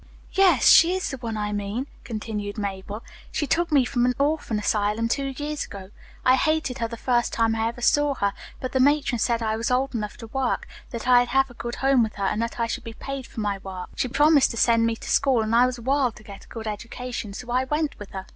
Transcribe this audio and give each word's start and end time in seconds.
"Yes, 0.33 0.67
she 0.69 0.95
is 0.95 1.11
the 1.11 1.17
one 1.17 1.37
I 1.37 1.53
mean," 1.53 1.85
continued 2.03 2.57
Mabel. 2.57 3.03
"She 3.31 3.45
took 3.45 3.71
me 3.71 3.85
from 3.85 4.03
an 4.07 4.15
orphan 4.17 4.57
asylum 4.57 5.07
two 5.07 5.27
years 5.37 5.65
ago. 5.65 5.91
I 6.25 6.37
hated 6.37 6.79
her 6.79 6.87
the 6.87 6.97
first 6.97 7.31
time 7.31 7.55
I 7.55 7.67
ever 7.67 7.81
saw 7.81 8.15
her, 8.15 8.33
but 8.59 8.71
the 8.71 8.79
matron 8.79 9.19
said 9.19 9.43
I 9.43 9.55
was 9.55 9.69
old 9.69 9.93
enough 9.93 10.17
to 10.17 10.25
work, 10.25 10.67
that 10.89 11.07
I'd 11.07 11.27
have 11.27 11.51
a 11.51 11.53
good 11.53 11.75
home 11.85 12.01
with 12.01 12.15
her 12.15 12.25
and 12.25 12.41
that 12.41 12.59
I 12.59 12.65
should 12.65 12.83
be 12.83 12.93
paid 12.95 13.27
for 13.27 13.41
my 13.41 13.59
work. 13.59 13.89
She 13.95 14.07
promised 14.07 14.49
to 14.49 14.57
send 14.57 14.87
me 14.87 14.95
to 14.95 15.07
school, 15.07 15.43
and 15.43 15.53
I 15.55 15.67
was 15.67 15.79
wild 15.79 16.15
to 16.15 16.23
get 16.23 16.45
a 16.45 16.49
good 16.49 16.65
education, 16.65 17.31
so 17.33 17.51
I 17.51 17.65
went 17.65 17.99
with 17.99 18.09
her. 18.09 18.25